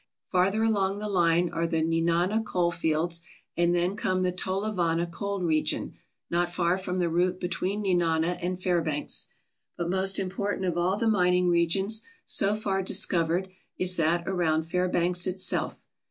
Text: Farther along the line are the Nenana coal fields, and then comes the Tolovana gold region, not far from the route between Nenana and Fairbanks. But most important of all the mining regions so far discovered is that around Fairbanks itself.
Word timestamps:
Farther 0.31 0.63
along 0.63 0.97
the 0.97 1.07
line 1.07 1.51
are 1.51 1.67
the 1.67 1.83
Nenana 1.83 2.43
coal 2.43 2.71
fields, 2.71 3.21
and 3.55 3.75
then 3.75 3.95
comes 3.95 4.23
the 4.23 4.31
Tolovana 4.31 5.05
gold 5.05 5.43
region, 5.43 5.93
not 6.31 6.51
far 6.51 6.75
from 6.79 6.97
the 6.97 7.07
route 7.07 7.39
between 7.39 7.83
Nenana 7.83 8.39
and 8.41 8.59
Fairbanks. 8.59 9.27
But 9.77 9.91
most 9.91 10.17
important 10.17 10.65
of 10.65 10.75
all 10.75 10.97
the 10.97 11.07
mining 11.07 11.49
regions 11.49 12.01
so 12.25 12.55
far 12.55 12.81
discovered 12.81 13.49
is 13.77 13.95
that 13.97 14.23
around 14.27 14.63
Fairbanks 14.63 15.27
itself. 15.27 15.83